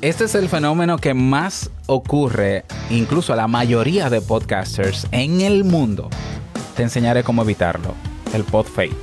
[0.00, 5.64] Este es el fenómeno que más ocurre, incluso a la mayoría de podcasters en el
[5.64, 6.08] mundo.
[6.76, 7.96] Te enseñaré cómo evitarlo,
[8.32, 8.94] el pod fate.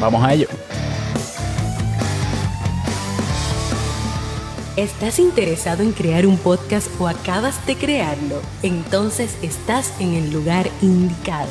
[0.00, 0.46] Vamos a ello.
[4.76, 8.40] ¿Estás interesado en crear un podcast o acabas de crearlo?
[8.62, 11.50] Entonces estás en el lugar indicado,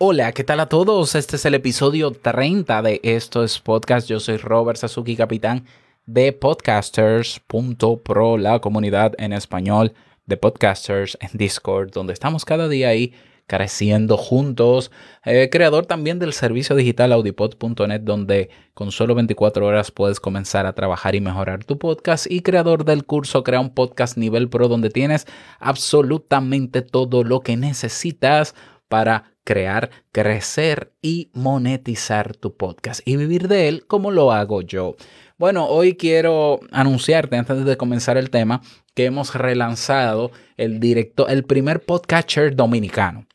[0.00, 1.16] Hola, ¿qué tal a todos?
[1.16, 4.08] Este es el episodio 30 de Esto es Podcast.
[4.08, 5.64] Yo soy Robert Sasuki, capitán
[6.06, 13.12] de podcasters.pro, la comunidad en español de podcasters en Discord, donde estamos cada día ahí
[13.48, 14.92] creciendo juntos.
[15.24, 20.74] Eh, creador también del servicio digital audipod.net, donde con solo 24 horas puedes comenzar a
[20.74, 22.30] trabajar y mejorar tu podcast.
[22.30, 25.26] Y creador del curso Crea un Podcast Nivel Pro, donde tienes
[25.58, 28.54] absolutamente todo lo que necesitas
[28.88, 34.94] para crear, crecer y monetizar tu podcast y vivir de él como lo hago yo.
[35.38, 38.60] Bueno, hoy quiero anunciarte antes de comenzar el tema
[38.94, 43.26] que hemos relanzado el directo, el primer podcatcher dominicano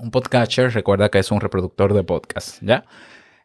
[0.00, 2.84] un podcatcher, recuerda que es un reproductor de podcast, ¿ya?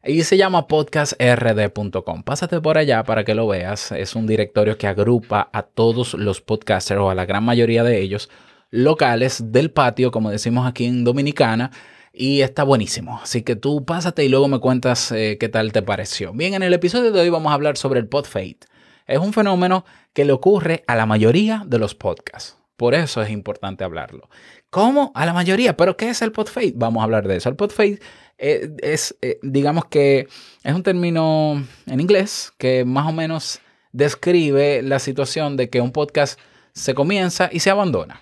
[0.03, 2.23] Y se llama podcastrd.com.
[2.23, 3.91] Pásate por allá para que lo veas.
[3.91, 7.99] Es un directorio que agrupa a todos los podcasters o a la gran mayoría de
[8.01, 8.29] ellos
[8.75, 11.71] locales del patio, como decimos aquí en Dominicana.
[12.13, 13.19] Y está buenísimo.
[13.21, 16.31] Así que tú pásate y luego me cuentas eh, qué tal te pareció.
[16.33, 18.59] Bien, en el episodio de hoy vamos a hablar sobre el podfade.
[19.05, 22.57] Es un fenómeno que le ocurre a la mayoría de los podcasts.
[22.77, 24.29] Por eso es importante hablarlo.
[24.69, 25.11] ¿Cómo?
[25.13, 25.75] A la mayoría.
[25.75, 26.73] ¿Pero qué es el podfade?
[26.75, 27.49] Vamos a hablar de eso.
[27.49, 27.99] El podfade
[28.37, 30.27] eh, es, eh, digamos que
[30.63, 33.59] es un término en inglés que más o menos
[33.91, 36.39] describe la situación de que un podcast
[36.73, 38.21] se comienza y se abandona.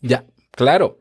[0.00, 0.98] Ya, claro,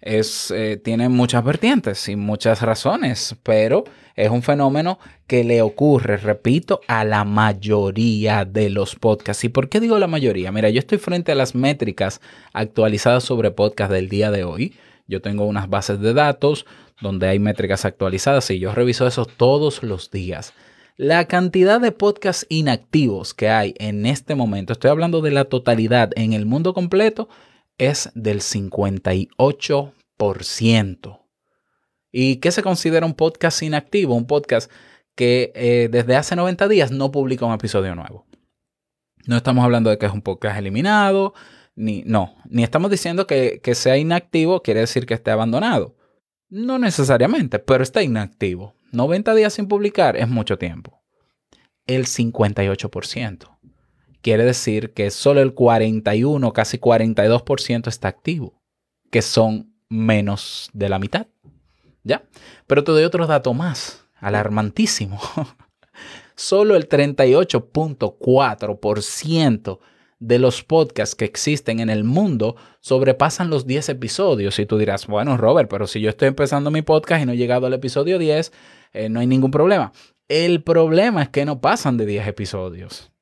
[0.00, 3.84] es, eh, tiene muchas vertientes y muchas razones, pero
[4.16, 9.44] es un fenómeno que le ocurre, repito, a la mayoría de los podcasts.
[9.44, 10.52] ¿Y por qué digo la mayoría?
[10.52, 12.20] Mira, yo estoy frente a las métricas
[12.52, 14.74] actualizadas sobre podcast del día de hoy.
[15.06, 16.66] Yo tengo unas bases de datos
[17.00, 20.54] donde hay métricas actualizadas y yo reviso eso todos los días.
[20.96, 26.10] La cantidad de podcasts inactivos que hay en este momento, estoy hablando de la totalidad
[26.14, 27.28] en el mundo completo,
[27.80, 31.20] es del 58%.
[32.12, 34.14] ¿Y qué se considera un podcast inactivo?
[34.14, 34.70] Un podcast
[35.16, 38.26] que eh, desde hace 90 días no publica un episodio nuevo.
[39.26, 41.32] No estamos hablando de que es un podcast eliminado,
[41.74, 45.96] ni no, ni estamos diciendo que, que sea inactivo quiere decir que esté abandonado.
[46.50, 48.74] No necesariamente, pero está inactivo.
[48.92, 51.00] 90 días sin publicar es mucho tiempo.
[51.86, 53.58] El 58%
[54.22, 58.62] quiere decir que solo el 41, casi 42% está activo,
[59.10, 61.26] que son menos de la mitad.
[62.02, 62.24] ¿Ya?
[62.66, 65.20] Pero te doy otro dato más, alarmantísimo.
[66.40, 69.78] solo el 38.4%
[70.20, 74.58] de los podcasts que existen en el mundo sobrepasan los 10 episodios.
[74.58, 77.36] Y tú dirás, bueno, Robert, pero si yo estoy empezando mi podcast y no he
[77.36, 78.52] llegado al episodio 10,
[78.92, 79.92] eh, no hay ningún problema.
[80.28, 83.12] El problema es que no pasan de 10 episodios.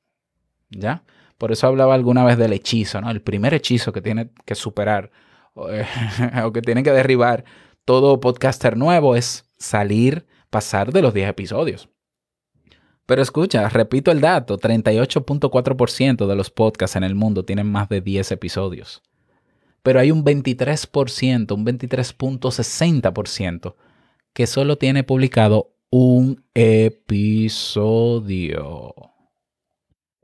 [0.70, 1.02] ¿Ya?
[1.38, 3.10] Por eso hablaba alguna vez del hechizo, ¿no?
[3.10, 5.12] El primer hechizo que tiene que superar
[5.54, 5.68] o,
[6.52, 7.44] que tiene que derribar
[7.84, 11.88] todo podcaster nuevo es salir, pasar de los 10 episodios.
[13.06, 18.00] Pero escucha, repito el dato, 38.4% de los podcasts en el mundo tienen más de
[18.02, 19.02] 10 episodios.
[19.82, 23.74] Pero hay un 23%, un 23.60%
[24.34, 27.08] que solo tiene publicado un episodio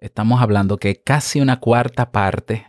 [0.04, 2.66] estamos hablando que casi una cuarta parte,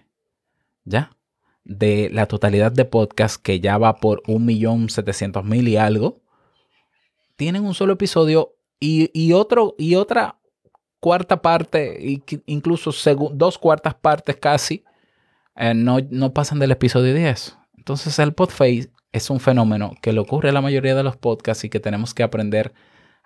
[0.86, 1.18] ¿ya?
[1.66, 6.22] De la totalidad de podcasts que ya va por 1.700.000 y algo,
[7.36, 10.38] tienen un solo episodio y, otro, y otra
[11.00, 12.92] cuarta parte, incluso
[13.34, 14.86] dos cuartas partes casi,
[15.56, 17.58] eh, no, no, pasan del episodio 10.
[17.78, 21.64] Entonces el podface es un fenómeno que le ocurre a la mayoría de los podcasts
[21.66, 22.74] y que tenemos que aprender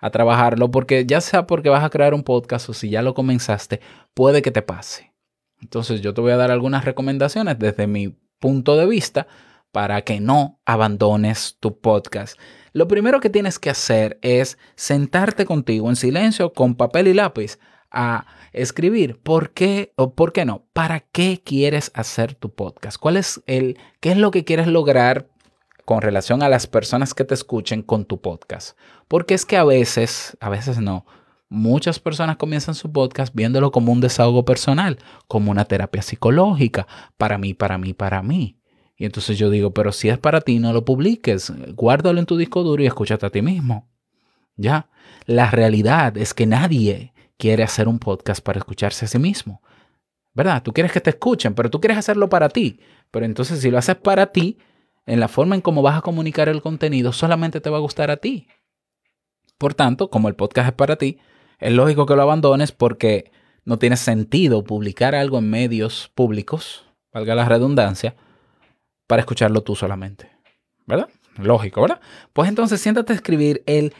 [0.08, 3.80] trabajarlo, porque ya sea porque vas a crear un podcast o si ya lo comenzaste,
[4.14, 5.12] puede que te pase.
[5.60, 9.26] Entonces yo te voy a dar algunas recomendaciones desde mi punto de vista
[9.72, 12.38] para que no abandones tu podcast.
[12.72, 17.58] Lo primero que tienes que hacer es sentarte contigo en silencio con papel y lápiz
[17.90, 23.16] a escribir por qué o por qué no, para qué quieres hacer tu podcast, cuál
[23.16, 25.28] es el, qué es lo que quieres lograr
[25.90, 28.78] con relación a las personas que te escuchen con tu podcast.
[29.08, 31.04] Porque es que a veces, a veces no,
[31.48, 37.38] muchas personas comienzan su podcast viéndolo como un desahogo personal, como una terapia psicológica, para
[37.38, 38.60] mí, para mí, para mí.
[38.96, 42.36] Y entonces yo digo, pero si es para ti, no lo publiques, guárdalo en tu
[42.36, 43.90] disco duro y escúchate a ti mismo.
[44.54, 44.90] Ya,
[45.26, 49.60] la realidad es que nadie quiere hacer un podcast para escucharse a sí mismo.
[50.34, 50.62] ¿Verdad?
[50.62, 52.78] Tú quieres que te escuchen, pero tú quieres hacerlo para ti.
[53.10, 54.56] Pero entonces si lo haces para ti,
[55.06, 58.10] en la forma en cómo vas a comunicar el contenido, solamente te va a gustar
[58.10, 58.48] a ti.
[59.58, 61.18] Por tanto, como el podcast es para ti,
[61.58, 63.30] es lógico que lo abandones porque
[63.64, 68.16] no tiene sentido publicar algo en medios públicos, valga la redundancia,
[69.06, 70.30] para escucharlo tú solamente.
[70.86, 71.08] ¿Verdad?
[71.36, 72.00] Lógico, ¿verdad?
[72.32, 73.92] Pues entonces siéntate a escribir el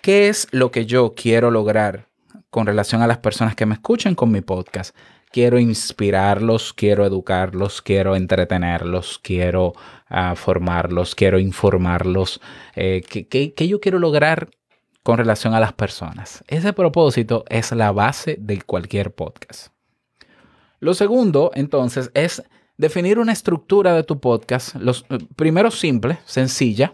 [0.00, 2.08] qué es lo que yo quiero lograr
[2.50, 4.96] con relación a las personas que me escuchen con mi podcast.
[5.30, 9.74] Quiero inspirarlos, quiero educarlos, quiero entretenerlos, quiero
[10.10, 12.40] uh, formarlos, quiero informarlos.
[12.74, 14.50] Eh, ¿qué, qué, qué yo quiero lograr
[15.02, 16.42] con relación a las personas?
[16.48, 19.68] Ese propósito es la base de cualquier podcast.
[20.80, 22.42] Lo segundo, entonces, es
[22.76, 26.92] definir una estructura de tu podcast, los, eh, primero simple, sencilla,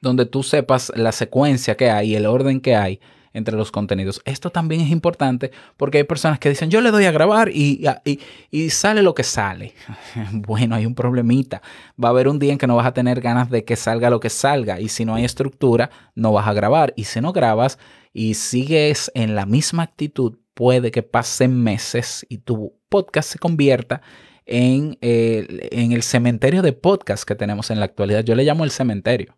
[0.00, 3.00] donde tú sepas la secuencia que hay, el orden que hay
[3.32, 4.20] entre los contenidos.
[4.24, 7.84] Esto también es importante porque hay personas que dicen, yo le doy a grabar y,
[8.04, 8.20] y,
[8.50, 9.74] y, sale lo que sale.
[10.32, 11.62] Bueno, hay un problemita.
[12.02, 14.10] Va a haber un día en que no vas a tener ganas de que salga
[14.10, 16.92] lo que salga y si no hay estructura, no vas a grabar.
[16.96, 17.78] Y si no grabas
[18.12, 24.02] y sigues en la misma actitud, puede que pasen meses y tu podcast se convierta
[24.44, 28.24] en, en el cementerio de podcast que tenemos en la actualidad.
[28.24, 29.36] Yo le llamo el cementerio.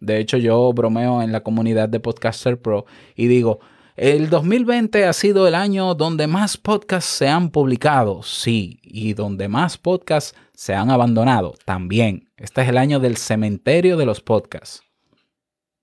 [0.00, 3.60] De hecho, yo bromeo en la comunidad de Podcaster Pro y digo,
[3.96, 9.48] el 2020 ha sido el año donde más podcasts se han publicado, sí, y donde
[9.48, 12.30] más podcasts se han abandonado, también.
[12.36, 14.82] Este es el año del cementerio de los podcasts.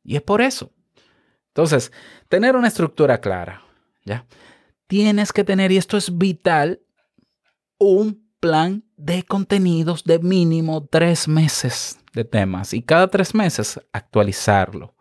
[0.02, 0.72] Y es por eso.
[1.48, 1.92] Entonces,
[2.30, 3.64] tener una estructura clara,
[4.06, 4.26] ¿ya?
[4.88, 6.82] Tienes que tener, y esto es vital,
[7.78, 14.94] un plan de contenidos de mínimo tres meses de temas y cada tres meses actualizarlo,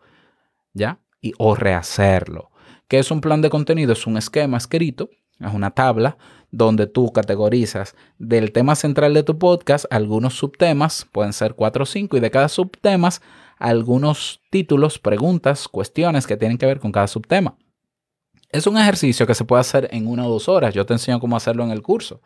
[0.73, 0.99] ¿ya?
[1.21, 2.49] Y, o rehacerlo.
[2.87, 3.93] ¿Qué es un plan de contenido?
[3.93, 6.17] Es un esquema escrito, es una tabla
[6.49, 11.85] donde tú categorizas del tema central de tu podcast algunos subtemas, pueden ser cuatro o
[11.85, 13.21] cinco, y de cada subtemas
[13.59, 17.55] algunos títulos, preguntas, cuestiones que tienen que ver con cada subtema.
[18.49, 20.73] Es un ejercicio que se puede hacer en una o dos horas.
[20.73, 22.23] Yo te enseño cómo hacerlo en el curso.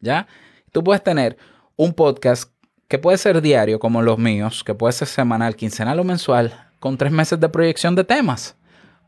[0.00, 0.28] ¿Ya?
[0.72, 1.36] Tú puedes tener
[1.76, 2.52] un podcast
[2.88, 6.96] que puede ser diario, como los míos, que puede ser semanal, quincenal o mensual, con
[6.96, 8.56] tres meses de proyección de temas.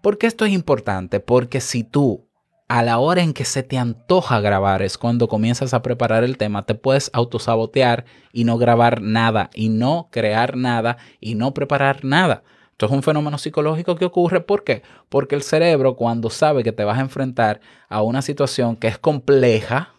[0.03, 1.21] ¿Por qué esto es importante?
[1.21, 2.27] Porque si tú,
[2.69, 6.37] a la hora en que se te antoja grabar, es cuando comienzas a preparar el
[6.37, 12.05] tema, te puedes autosabotear y no grabar nada, y no crear nada, y no preparar
[12.05, 12.43] nada.
[12.73, 14.41] Esto es un fenómeno psicológico que ocurre.
[14.41, 14.83] ¿Por qué?
[15.11, 18.99] Porque el cerebro, cuando sabe que te vas a enfrentar a una situación que es
[18.99, 19.95] compleja,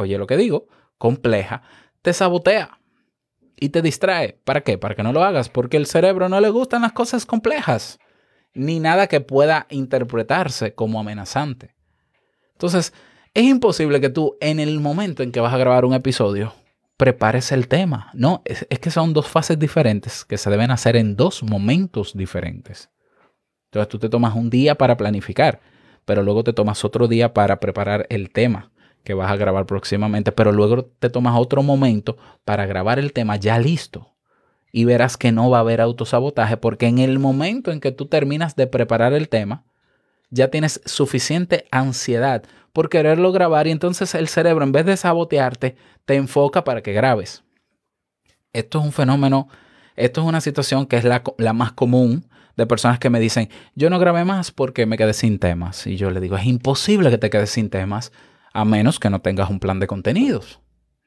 [0.00, 0.66] oye lo que digo,
[0.98, 1.62] compleja,
[2.02, 2.78] te sabotea
[3.56, 4.38] y te distrae.
[4.44, 4.78] ¿Para qué?
[4.78, 7.98] Para que no lo hagas, porque el cerebro no le gustan las cosas complejas,
[8.54, 11.74] ni nada que pueda interpretarse como amenazante.
[12.52, 12.92] Entonces,
[13.32, 16.52] es imposible que tú en el momento en que vas a grabar un episodio
[16.96, 18.10] prepares el tema.
[18.12, 22.90] No, es, que son dos fases diferentes que se deben hacer en dos momentos diferentes.
[23.66, 25.60] Entonces tú te tomas un día para planificar,
[26.04, 28.70] pero luego te tomas otro día para preparar el tema
[29.04, 33.36] que vas a grabar próximamente, pero luego te tomas otro momento para grabar el tema
[33.36, 34.14] ya listo.
[34.72, 38.06] Y verás que no va a haber autosabotaje porque en el momento en que tú
[38.06, 39.64] terminas de preparar el tema,
[40.30, 45.76] ya tienes suficiente ansiedad por quererlo grabar y entonces el cerebro en vez de sabotearte
[46.04, 47.42] te enfoca para que grabes.
[48.52, 49.48] Esto es un fenómeno,
[49.96, 52.26] esto es una situación que es la, la más común
[52.56, 55.86] de personas que me dicen, yo no grabé más porque me quedé sin temas.
[55.86, 58.12] Y yo le digo, es imposible que te quedes sin temas
[58.52, 60.60] a menos que no tengas un plan de contenidos.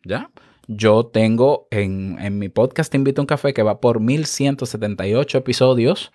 [0.04, 0.32] ¿Ya?
[0.68, 5.38] Yo tengo en, en mi podcast Te invito a un café que va por 1178
[5.38, 6.12] episodios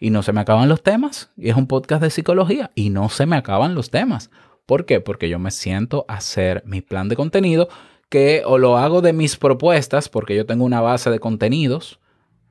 [0.00, 1.30] y no se me acaban los temas.
[1.36, 4.30] Y es un podcast de psicología y no se me acaban los temas.
[4.66, 5.00] ¿Por qué?
[5.00, 7.68] Porque yo me siento a hacer mi plan de contenido
[8.08, 12.00] que o lo hago de mis propuestas, porque yo tengo una base de contenidos,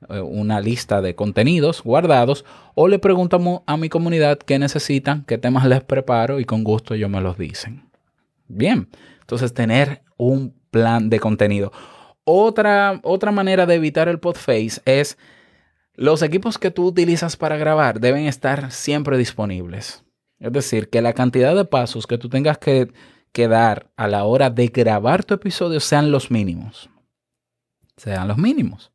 [0.08, 5.36] eh, una lista de contenidos guardados, o le pregunto a mi comunidad qué necesitan, qué
[5.36, 7.89] temas les preparo y con gusto ellos me los dicen.
[8.52, 8.88] Bien,
[9.20, 11.72] entonces tener un plan de contenido.
[12.24, 15.16] Otra, otra manera de evitar el podface es
[15.94, 20.04] los equipos que tú utilizas para grabar deben estar siempre disponibles.
[20.40, 22.90] Es decir, que la cantidad de pasos que tú tengas que,
[23.32, 26.90] que dar a la hora de grabar tu episodio sean los mínimos.
[27.96, 28.90] Sean los mínimos.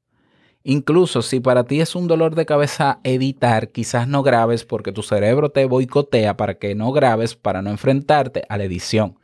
[0.63, 5.03] Incluso si para ti es un dolor de cabeza editar, quizás no grabes porque tu
[5.03, 9.19] cerebro te boicotea para que no grabes, para no enfrentarte a la edición.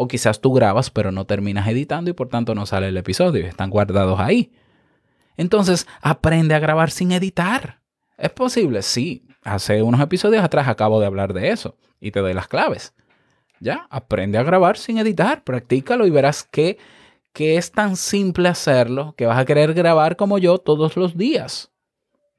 [0.00, 3.46] O quizás tú grabas pero no terminas editando y por tanto no sale el episodio
[3.46, 4.50] están guardados ahí.
[5.36, 7.80] Entonces, aprende a grabar sin editar.
[8.16, 8.80] ¿Es posible?
[8.80, 9.26] Sí.
[9.44, 12.94] Hace unos episodios atrás acabo de hablar de eso y te doy las claves.
[13.60, 16.78] Ya, aprende a grabar sin editar, practícalo y verás que
[17.32, 21.69] que es tan simple hacerlo que vas a querer grabar como yo todos los días.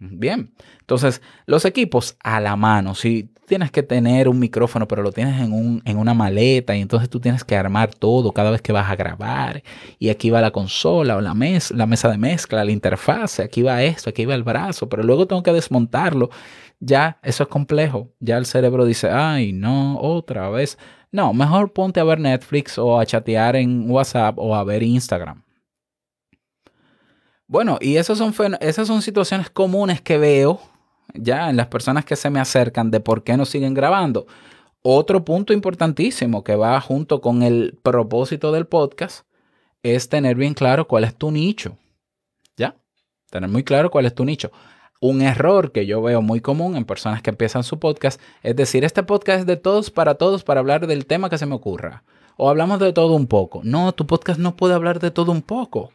[0.03, 5.12] Bien, entonces los equipos a la mano, si tienes que tener un micrófono pero lo
[5.12, 8.63] tienes en, un, en una maleta y entonces tú tienes que armar todo cada vez
[8.63, 9.62] que vas a grabar
[10.00, 13.62] y aquí va la consola o la, mesa, la mesa de mezcla, la interfase, aquí
[13.62, 16.31] va esto, aquí va el brazo, pero luego tengo que desmontarlo,
[16.79, 20.79] ya eso es complejo, ya el cerebro dice, ay no, otra vez.
[21.12, 25.43] No, mejor ponte a ver Netflix o a chatear en WhatsApp o a ver Instagram.
[27.51, 30.62] Bueno, y esas son, esas son situaciones comunes que veo
[31.13, 34.25] ya en las personas que se me acercan de por qué no siguen grabando.
[34.81, 39.25] Otro punto importantísimo que va junto con el propósito del podcast
[39.84, 41.77] es tener bien claro cuál es tu nicho.
[42.55, 42.77] ¿Ya?
[43.29, 44.53] Tener muy claro cuál es tu nicho.
[45.01, 48.86] Un error que yo veo muy común en personas que empiezan su podcast es decir,
[48.86, 52.05] este podcast es de todos para todos para hablar del tema que se me ocurra.
[52.38, 53.60] O hablamos de todo un poco.
[53.65, 55.91] No, tu podcast no puede hablar de todo un poco.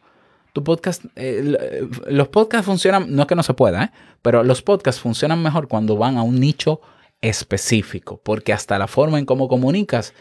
[0.57, 3.91] Tu podcast, eh, los podcasts funcionan, no es que no se pueda, ¿eh?
[4.23, 6.81] pero los podcasts funcionan mejor cuando van a un nicho
[7.21, 10.15] específico, porque hasta la forma en cómo comunicas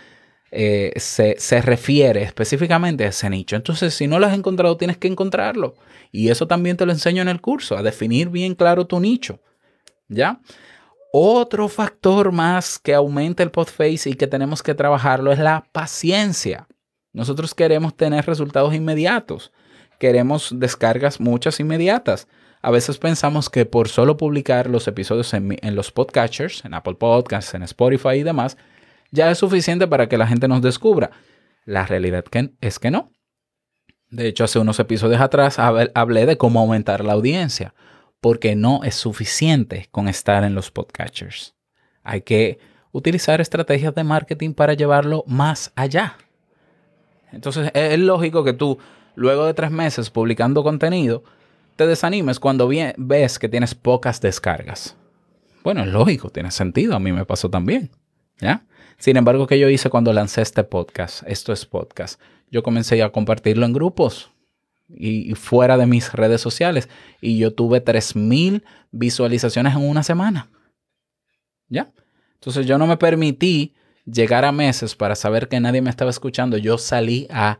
[0.50, 3.56] eh, se, se, refiere específicamente a ese nicho.
[3.56, 5.74] Entonces, si no lo has encontrado, tienes que encontrarlo.
[6.12, 9.40] Y eso también te lo enseño en el curso, a definir bien claro tu nicho.
[10.06, 10.42] ¿Ya?
[11.14, 16.68] Otro factor más que aumenta el podface y que tenemos que trabajarlo es la paciencia.
[17.14, 19.50] Nosotros queremos tener resultados inmediatos.
[19.98, 22.28] Queremos descargas muchas inmediatas.
[22.62, 27.54] A veces pensamos que por solo publicar los episodios en, los podcatchers, en Apple Podcasts,
[27.54, 28.56] en Spotify y demás,
[29.10, 31.10] ya es suficiente para que la gente nos descubra.
[31.64, 32.24] La realidad
[32.60, 33.12] es que no.
[34.10, 37.74] De hecho, hace unos episodios atrás hablé de cómo aumentar la audiencia,
[38.20, 41.54] porque no es suficiente con estar en los podcatchers.
[42.02, 42.58] Hay que
[42.92, 46.16] utilizar estrategias de marketing para llevarlo más allá.
[47.32, 48.78] Entonces, es lógico que tú,
[49.16, 51.24] luego de tres meses publicando contenido,
[51.74, 54.96] te desanimes cuando ves que tienes pocas descargas.
[55.64, 57.90] Bueno, es lógico, tiene sentido, a mí me pasó también.
[58.38, 58.64] ¿Ya?
[58.98, 61.22] Sin embargo, ¿qué yo hice cuando lancé este podcast?
[61.26, 62.20] Esto es podcast.
[62.50, 64.30] Yo comencé a compartirlo en grupos
[64.88, 66.88] y, fuera de mis redes sociales.
[67.20, 70.50] Y yo tuve 3.000 visualizaciones en una semana.
[71.68, 71.92] ¿Ya?
[72.34, 76.56] Entonces yo no me permití llegar a meses para saber que nadie me estaba escuchando.
[76.56, 77.58] Yo salí a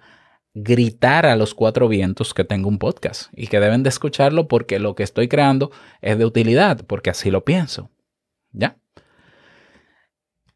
[0.58, 4.78] gritar a los cuatro vientos que tengo un podcast y que deben de escucharlo porque
[4.78, 5.70] lo que estoy creando
[6.00, 7.90] es de utilidad, porque así lo pienso.
[8.52, 8.78] ¿Ya?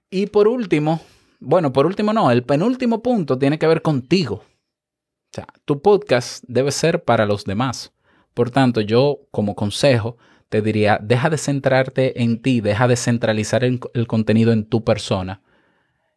[0.09, 1.03] Y por último,
[1.39, 4.37] bueno, por último no, el penúltimo punto tiene que ver contigo.
[4.37, 7.93] O sea, tu podcast debe ser para los demás.
[8.33, 10.17] Por tanto, yo como consejo
[10.49, 15.43] te diría, deja de centrarte en ti, deja de centralizar el, contenido en tu persona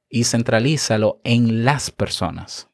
[0.07, 2.69] y centralízalo en las personas.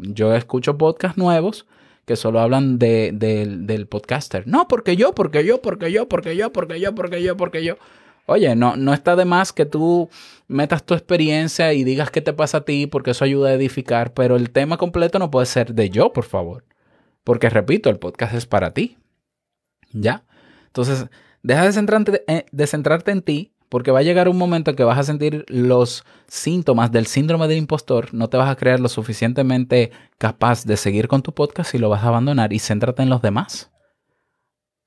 [0.00, 1.66] Yo escucho podcasts nuevos
[2.04, 4.46] que solo hablan de, del podcaster.
[4.46, 7.76] No, porque yo, porque yo, porque yo, porque yo, porque yo, porque yo, porque yo.
[8.24, 10.08] Oye, no, no está de más que tú
[10.48, 14.14] metas tu experiencia y digas qué te pasa a ti, porque eso ayuda a edificar,
[14.14, 16.64] pero el tema completo no puede ser de yo, por favor.
[17.24, 18.96] Porque repito, el podcast es para ti.
[19.92, 20.24] ¿Ya?
[20.66, 21.06] Entonces,
[21.42, 24.76] deja de centrarte, eh, de centrarte en ti, porque va a llegar un momento en
[24.76, 28.80] que vas a sentir los síntomas del síndrome del impostor, no te vas a creer
[28.80, 33.02] lo suficientemente capaz de seguir con tu podcast y lo vas a abandonar y céntrate
[33.02, 33.70] en los demás.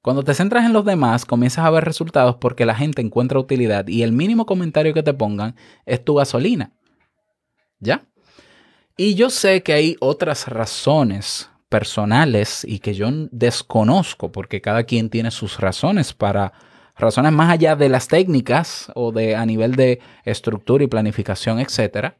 [0.01, 3.87] Cuando te centras en los demás, comienzas a ver resultados porque la gente encuentra utilidad
[3.87, 6.73] y el mínimo comentario que te pongan es tu gasolina.
[7.79, 8.07] ¿Ya?
[8.97, 15.09] Y yo sé que hay otras razones personales y que yo desconozco porque cada quien
[15.09, 16.51] tiene sus razones para
[17.01, 22.17] razones más allá de las técnicas o de a nivel de estructura y planificación, etcétera,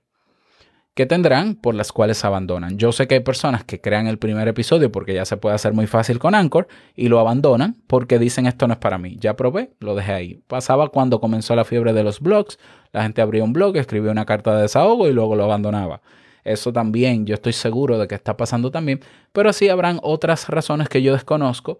[0.94, 2.78] que tendrán por las cuales abandonan.
[2.78, 5.74] Yo sé que hay personas que crean el primer episodio porque ya se puede hacer
[5.74, 9.16] muy fácil con Anchor y lo abandonan porque dicen esto no es para mí.
[9.20, 10.44] Ya probé, lo dejé ahí.
[10.48, 12.60] Pasaba cuando comenzó la fiebre de los blogs,
[12.92, 16.02] la gente abría un blog, escribía una carta de desahogo y luego lo abandonaba.
[16.44, 19.00] Eso también, yo estoy seguro de que está pasando también,
[19.32, 21.80] pero así habrán otras razones que yo desconozco.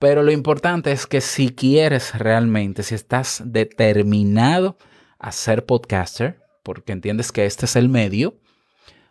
[0.00, 4.78] Pero lo importante es que si quieres realmente, si estás determinado
[5.18, 8.38] a ser podcaster, porque entiendes que este es el medio,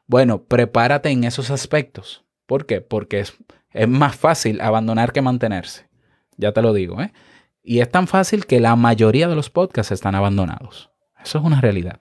[0.08, 2.26] bueno, prepárate en esos aspectos.
[2.48, 2.82] ¿Por qué?
[2.82, 3.38] Porque es,
[3.72, 5.88] es más fácil abandonar que mantenerse.
[6.38, 7.14] Ya te lo digo, ¿eh?
[7.62, 10.90] Y es tan fácil que la mayoría de los podcasts están abandonados.
[11.24, 12.00] Eso es una realidad.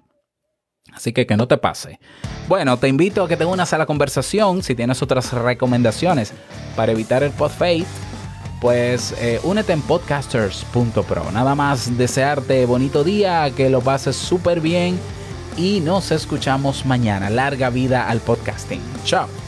[0.95, 2.01] Así que que no te pase.
[2.49, 4.63] Bueno, te invito a que te unas a la conversación.
[4.63, 6.33] Si tienes otras recomendaciones
[6.75, 7.85] para evitar el podfade,
[8.61, 11.31] pues eh, únete en podcasters.pro.
[11.33, 14.99] Nada más desearte bonito día, que lo pases súper bien
[15.57, 17.31] y nos escuchamos mañana.
[17.31, 18.81] Larga vida al podcasting.
[19.05, 19.48] Chao.